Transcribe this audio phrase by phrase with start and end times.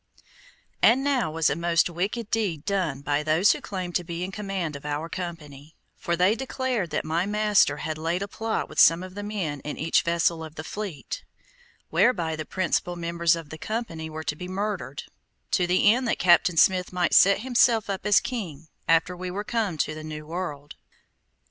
[0.81, 4.31] And now was a most wicked deed done by those who claimed to be in
[4.31, 8.79] command of our company, for they declared that my master had laid a plot with
[8.79, 11.23] some of the men in each vessel of the fleet,
[11.91, 15.03] whereby the principal members of the company were to be murdered,
[15.51, 19.43] to the end that Captain Smith might set himself up as king after we were
[19.43, 20.77] come to the new world.